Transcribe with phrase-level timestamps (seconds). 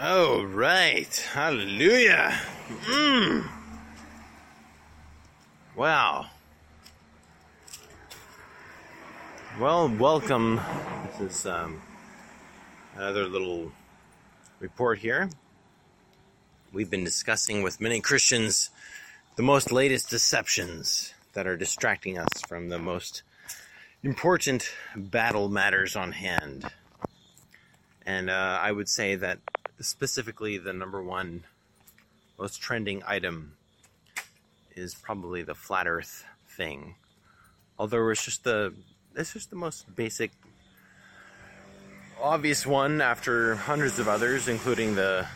[0.00, 1.12] Oh, right.
[1.32, 2.32] Hallelujah.
[2.84, 3.48] Mmm.
[5.74, 6.26] Wow.
[9.58, 10.60] Well, welcome.
[11.18, 11.82] This is um,
[12.94, 13.72] another little
[14.60, 15.30] report here.
[16.72, 18.70] We've been discussing with many Christians
[19.34, 23.24] the most latest deceptions that are distracting us from the most
[24.04, 26.70] important battle matters on hand.
[28.06, 29.40] And uh, I would say that
[29.80, 31.44] specifically the number one
[32.38, 33.54] most trending item
[34.74, 36.94] is probably the flat earth thing.
[37.78, 38.74] Although it's just the
[39.14, 40.30] it's just the most basic
[42.20, 45.26] obvious one after hundreds of others, including the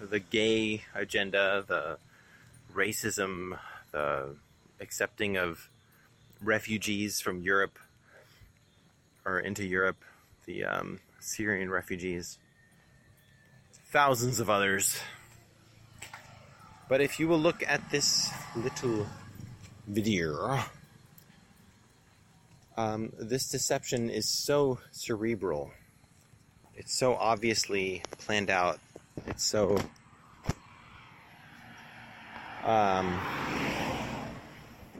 [0.00, 1.98] the gay agenda, the
[2.74, 3.58] racism,
[3.92, 4.36] the
[4.80, 5.68] accepting of
[6.42, 7.78] refugees from Europe
[9.24, 10.02] or into Europe,
[10.46, 12.38] the um, Syrian refugees,
[13.90, 15.00] thousands of others.
[16.88, 19.06] But if you will look at this little
[19.86, 20.60] video,
[22.76, 25.70] um, this deception is so cerebral.
[26.74, 28.78] It's so obviously planned out.
[29.26, 29.78] It's so
[32.64, 33.18] um,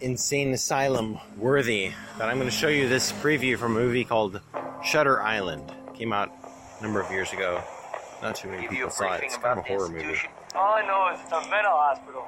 [0.00, 4.40] insane asylum worthy that I'm going to show you this preview from a movie called
[4.84, 5.72] Shutter Island.
[5.88, 6.30] It came out
[6.78, 7.62] a number of years ago.
[8.22, 9.24] Not too many people saw it.
[9.24, 10.16] It's kind of a horror movie.
[10.54, 12.22] All I know is it's a mental hospital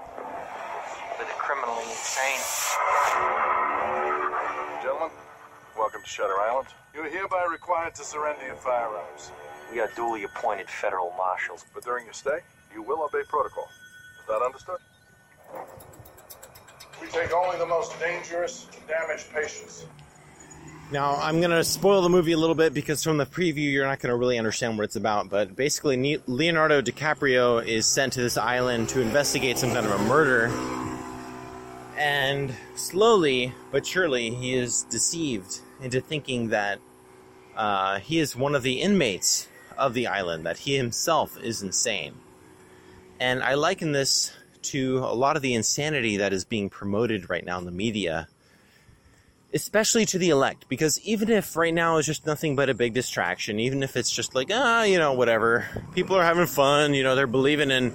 [1.16, 2.42] for the criminally insane.
[4.82, 5.10] Gentlemen,
[5.78, 6.66] welcome to Shutter Island.
[6.92, 9.30] You're hereby required to surrender your firearms.
[9.72, 11.64] We are duly appointed federal marshals.
[11.72, 12.40] But during your stay,
[12.74, 13.68] you will obey protocol.
[14.20, 14.78] Is that understood?
[17.00, 19.86] We take only the most dangerous, and damaged patients.
[20.90, 23.86] Now, I'm going to spoil the movie a little bit because from the preview, you're
[23.86, 25.30] not going to really understand what it's about.
[25.30, 30.04] But basically, Leonardo DiCaprio is sent to this island to investigate some kind of a
[30.04, 30.52] murder.
[31.96, 36.80] And slowly but surely, he is deceived into thinking that
[37.56, 39.48] uh, he is one of the inmates
[39.78, 42.14] of the island, that he himself is insane.
[43.18, 44.32] And I liken this
[44.62, 48.28] to a lot of the insanity that is being promoted right now in the media
[49.54, 52.92] especially to the elect, because even if right now is just nothing but a big
[52.92, 57.04] distraction, even if it's just like, ah, you know, whatever, people are having fun, you
[57.04, 57.90] know, they're believing in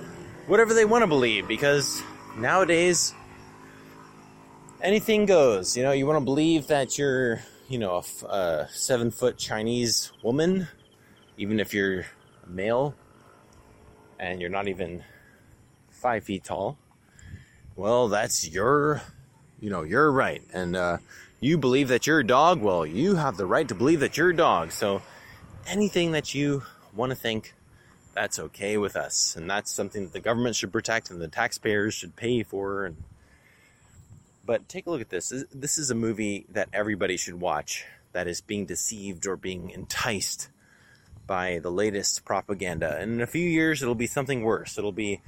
[0.47, 2.01] whatever they want to believe, because
[2.37, 3.13] nowadays
[4.81, 5.75] anything goes.
[5.75, 10.69] You know, you want to believe that you're, you know, a, seven foot Chinese woman,
[11.37, 12.05] even if you're
[12.45, 12.95] a male
[14.17, 15.03] and you're not even
[15.89, 16.77] five feet tall.
[17.75, 19.01] Well, that's your,
[19.59, 20.41] you know, you're right.
[20.53, 20.97] And, uh,
[21.39, 24.29] you believe that you're a dog, well, you have the right to believe that you're
[24.29, 24.71] a dog.
[24.71, 25.01] So
[25.67, 26.63] anything that you
[26.93, 27.53] want to think,
[28.13, 29.35] that's okay with us.
[29.35, 32.85] And that's something that the government should protect and the taxpayers should pay for.
[32.85, 32.97] And
[34.45, 35.31] but take a look at this.
[35.53, 40.49] This is a movie that everybody should watch that is being deceived or being enticed
[41.27, 42.97] by the latest propaganda.
[42.97, 44.79] And in a few years, it'll be something worse.
[44.79, 45.21] It'll be,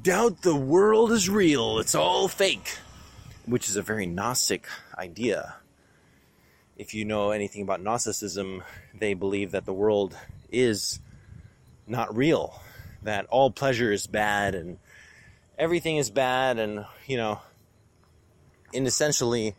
[0.00, 2.78] doubt the world is real, it's all fake
[3.48, 4.66] which is a very Gnostic
[4.96, 5.56] idea.
[6.76, 8.62] If you know anything about Gnosticism,
[8.94, 10.16] they believe that the world
[10.50, 11.00] is
[11.86, 12.60] not real,
[13.02, 14.78] that all pleasure is bad and
[15.58, 17.40] everything is bad, and you know,
[18.72, 19.54] and essentially,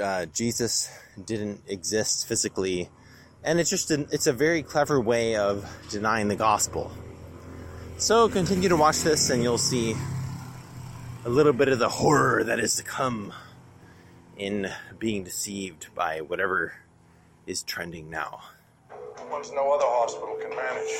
[0.00, 0.90] uh, Jesus
[1.24, 2.90] didn't exist physically,
[3.42, 6.92] and it's just an, it's a very clever way of denying the gospel.
[7.96, 9.94] So continue to watch this, and you'll see
[11.24, 13.32] a little bit of the horror that is to come
[14.36, 14.68] in
[14.98, 16.72] being deceived by whatever
[17.46, 18.40] is trending now.
[19.30, 20.90] Ones no other hospital can manage.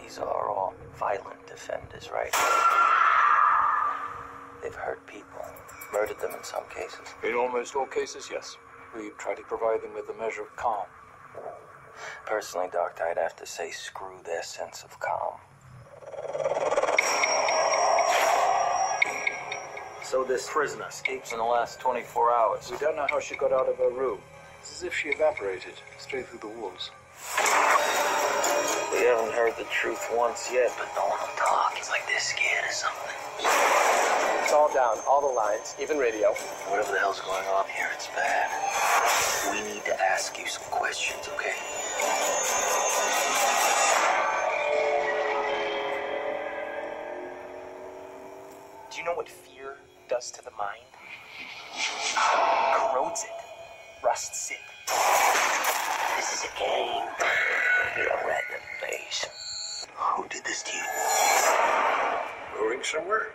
[0.00, 2.32] These are all violent offenders, right?
[4.62, 5.44] They've hurt people,
[5.92, 7.00] murdered them in some cases.
[7.24, 8.56] In almost all cases, yes.
[8.94, 10.86] We try to provide them with a measure of calm.
[12.26, 15.40] Personally, Doctor, I'd have to say screw their sense of calm.
[20.04, 22.70] So this prisoner escapes in the last 24 hours.
[22.70, 24.18] We don't know how she got out of her room.
[24.60, 26.90] It's as if she evaporated straight through the walls.
[28.92, 31.74] We haven't heard the truth once yet, but don't let them talk.
[31.78, 33.16] It's like they're scared of something.
[34.44, 36.32] It's all down, all the lines, even radio.
[36.68, 38.52] Whatever the hell's going on here, it's bad.
[39.52, 41.56] We need to ask you some questions, okay?
[48.92, 49.28] Do you know what
[50.08, 50.84] does to the mind
[52.94, 53.30] corrodes it,
[54.04, 54.58] rusts it.
[56.16, 57.08] This is a game.
[57.96, 59.26] You're in face.
[59.96, 60.84] Who did this to you?
[62.58, 63.34] Going somewhere?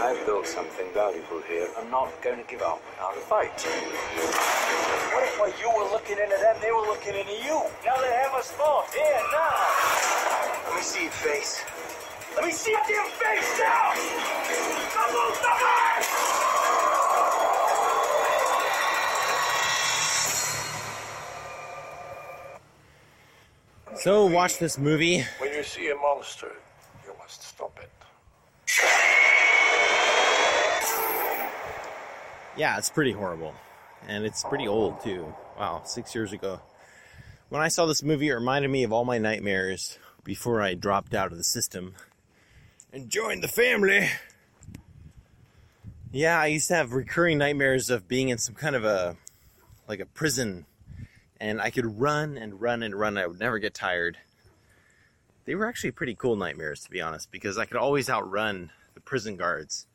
[0.00, 1.68] I've built something valuable here.
[1.78, 3.52] I'm not going to give up without a fight.
[5.12, 7.60] What if while you were looking into them, they were looking into you?
[7.84, 10.68] Now they have us both here now.
[10.68, 11.62] Let me see your face.
[12.38, 13.94] Let me see your damn face now!
[14.94, 15.98] Double, double!
[23.96, 25.24] So watch this movie.
[25.38, 26.52] When you see a monster,
[27.04, 27.90] you must stop it.
[32.56, 33.52] Yeah, it's pretty horrible.
[34.06, 35.34] And it's pretty old too.
[35.58, 36.60] Wow, six years ago.
[37.48, 41.14] When I saw this movie, it reminded me of all my nightmares before I dropped
[41.14, 41.94] out of the system
[42.92, 44.08] and join the family.
[46.10, 49.16] Yeah, I used to have recurring nightmares of being in some kind of a
[49.86, 50.66] like a prison
[51.40, 53.16] and I could run and run and run.
[53.16, 54.18] I would never get tired.
[55.44, 59.00] They were actually pretty cool nightmares, to be honest, because I could always outrun the
[59.00, 59.86] prison guards.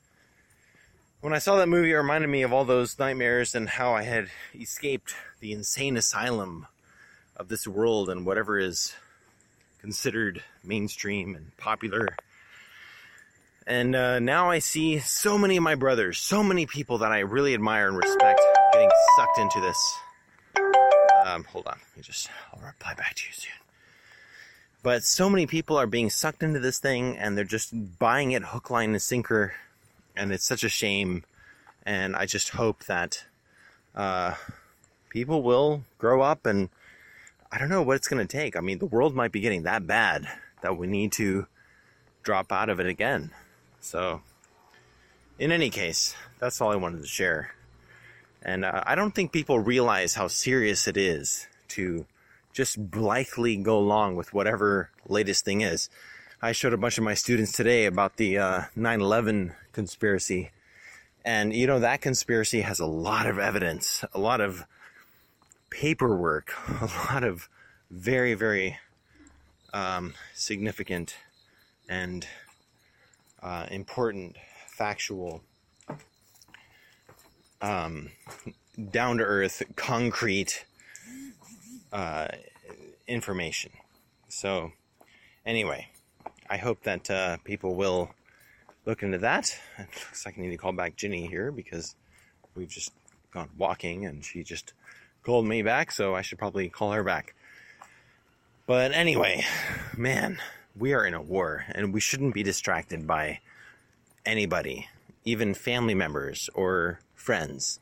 [1.21, 4.03] When I saw that movie, it reminded me of all those nightmares and how I
[4.03, 6.67] had escaped the insane asylum
[7.37, 8.93] of this world and whatever is
[9.79, 12.07] considered mainstream and popular.
[13.65, 17.19] And uh, now I see so many of my brothers, so many people that I
[17.19, 18.41] really admire and respect
[18.73, 19.97] getting sucked into this.
[21.25, 23.51] Um, hold on, let me just, I'll reply back to you soon.
[24.81, 28.43] But so many people are being sucked into this thing and they're just buying it
[28.43, 29.53] hook, line, and sinker.
[30.15, 31.23] And it's such a shame.
[31.85, 33.23] And I just hope that
[33.95, 34.35] uh,
[35.09, 36.69] people will grow up and
[37.49, 38.57] I don't know what it's going to take.
[38.57, 40.27] I mean, the world might be getting that bad
[40.61, 41.47] that we need to
[42.23, 43.31] drop out of it again.
[43.83, 44.21] So,
[45.37, 47.53] in any case, that's all I wanted to share.
[48.41, 52.05] And uh, I don't think people realize how serious it is to
[52.53, 55.89] just blithely go along with whatever latest thing is.
[56.41, 60.51] I showed a bunch of my students today about the uh, 9/11 conspiracy,
[61.25, 64.63] and you know that conspiracy has a lot of evidence, a lot of
[65.69, 67.49] paperwork, a lot of
[67.91, 68.77] very, very
[69.73, 71.15] um, significant
[71.89, 72.25] and
[73.43, 74.37] uh, important
[74.67, 75.43] factual
[77.61, 78.11] um,
[78.91, 80.65] down to earth, concrete
[81.91, 82.27] uh,
[83.07, 83.71] information.
[84.29, 84.71] So,
[85.45, 85.89] anyway,
[86.49, 88.11] I hope that uh, people will
[88.85, 89.57] look into that.
[89.77, 91.95] It looks like I need to call back Ginny here because
[92.55, 92.91] we've just
[93.31, 94.73] gone walking and she just
[95.23, 97.35] called me back, so I should probably call her back.
[98.65, 99.45] But anyway,
[99.95, 100.39] man,
[100.77, 103.39] we are in a war and we shouldn't be distracted by
[104.25, 104.87] anybody,
[105.25, 107.79] even family members or friends,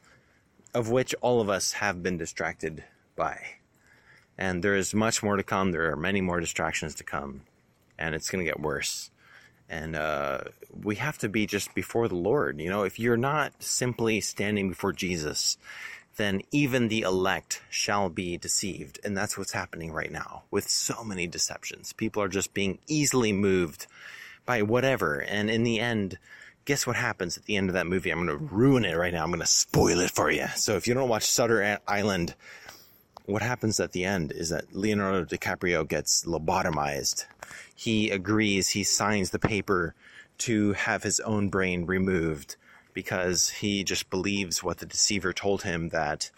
[0.73, 2.83] of which all of us have been distracted
[3.15, 3.39] by.
[4.38, 5.71] And there is much more to come.
[5.71, 7.41] There are many more distractions to come,
[7.97, 9.11] and it's going to get worse.
[9.69, 10.41] And uh,
[10.83, 12.59] we have to be just before the Lord.
[12.59, 15.57] You know, if you're not simply standing before Jesus,
[16.17, 18.99] then even the elect shall be deceived.
[19.03, 21.93] And that's what's happening right now with so many deceptions.
[21.93, 23.87] People are just being easily moved
[24.45, 25.19] by whatever.
[25.19, 26.17] And in the end,
[26.65, 28.11] guess what happens at the end of that movie?
[28.11, 29.23] I'm going to ruin it right now.
[29.23, 30.47] I'm going to spoil it for you.
[30.55, 32.35] So if you don't watch Shutter Island,
[33.25, 37.25] what happens at the end is that Leonardo DiCaprio gets lobotomized.
[37.75, 39.95] He agrees, he signs the paper
[40.39, 42.55] to have his own brain removed
[42.93, 46.31] because he just believes what the deceiver told him that,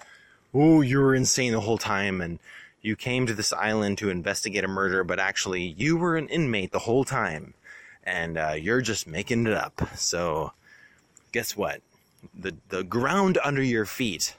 [0.54, 2.40] oh, you were insane the whole time and
[2.82, 6.72] you came to this island to investigate a murder, but actually you were an inmate
[6.72, 7.54] the whole time
[8.04, 9.82] and uh, you're just making it up.
[9.96, 10.54] So,
[11.32, 11.82] guess what?
[12.38, 14.36] The the ground under your feet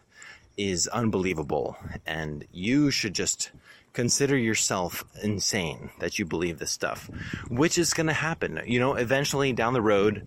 [0.57, 3.51] is unbelievable, and you should just
[3.93, 7.11] consider yourself insane that you believe this stuff,
[7.49, 8.61] which is going to happen.
[8.67, 10.27] You know, eventually down the road,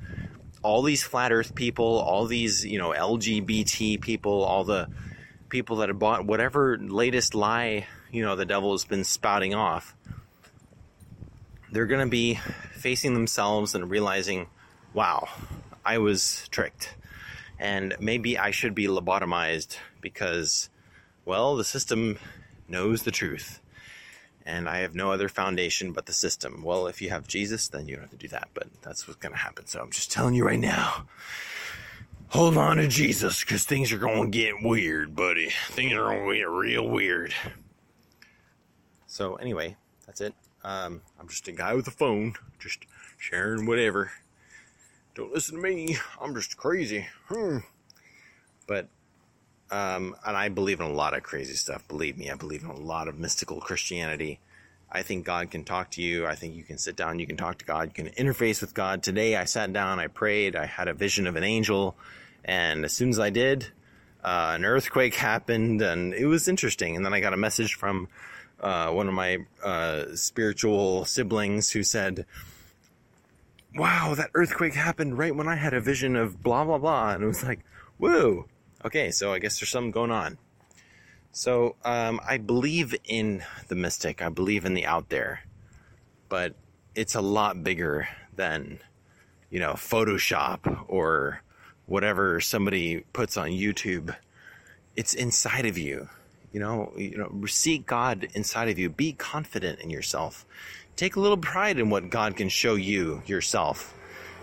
[0.67, 4.87] all these flat Earth people, all these you know LGBT people, all the
[5.49, 9.95] people that have bought whatever latest lie you know the devil has been spouting off
[11.71, 12.35] they're going to be
[12.73, 14.47] facing themselves and realizing,
[14.93, 15.27] wow,
[15.85, 16.95] I was tricked.
[17.59, 20.69] And maybe I should be lobotomized because,
[21.25, 22.17] well, the system
[22.67, 23.59] knows the truth.
[24.47, 26.63] And I have no other foundation but the system.
[26.63, 28.47] Well, if you have Jesus, then you don't have to do that.
[28.53, 29.67] But that's what's going to happen.
[29.67, 31.05] So I'm just telling you right now.
[32.29, 35.49] Hold on to Jesus because things are going to get weird, buddy.
[35.67, 37.33] Things are going to get real weird.
[39.05, 39.75] So, anyway,
[40.05, 40.33] that's it.
[40.63, 42.85] Um, I'm just a guy with a phone, just
[43.17, 44.11] sharing whatever.
[45.13, 45.97] Don't listen to me.
[46.21, 47.07] I'm just crazy.
[47.27, 47.57] Hmm.
[48.65, 48.87] But,
[49.71, 51.87] um, and I believe in a lot of crazy stuff.
[51.87, 54.39] Believe me, I believe in a lot of mystical Christianity.
[54.89, 56.25] I think God can talk to you.
[56.25, 58.73] I think you can sit down, you can talk to God, you can interface with
[58.73, 59.03] God.
[59.03, 61.95] Today I sat down, I prayed, I had a vision of an angel,
[62.45, 63.67] and as soon as I did,
[64.23, 66.95] uh, an earthquake happened, and it was interesting.
[66.95, 68.07] And then I got a message from
[68.59, 72.25] uh, one of my uh, spiritual siblings who said,
[73.75, 77.11] Wow, that earthquake happened right when I had a vision of blah, blah, blah.
[77.11, 77.59] And it was like,
[77.97, 78.45] Whoa.
[78.85, 80.37] Okay, so I guess there's something going on.
[81.31, 84.21] So um, I believe in the mystic.
[84.21, 85.41] I believe in the out there,
[86.29, 86.55] but
[86.93, 88.79] it's a lot bigger than
[89.49, 91.41] you know Photoshop or
[91.87, 94.15] whatever somebody puts on YouTube.
[94.95, 96.09] It's inside of you.
[96.53, 98.89] You know, you know, seek God inside of you.
[98.89, 100.45] Be confident in yourself.
[100.95, 103.93] Take a little pride in what God can show you yourself.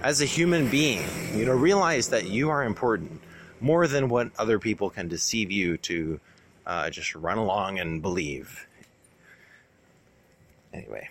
[0.02, 3.20] As a human being, you know, realize that you are important
[3.61, 6.20] more than what other people can deceive you to
[6.66, 8.66] uh, just run along and believe.
[10.73, 11.08] Anyway,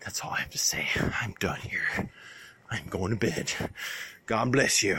[0.00, 0.86] that's all I have to say.
[1.20, 2.10] I'm done here.
[2.70, 3.52] I'm going to bed.
[4.26, 4.98] God bless you.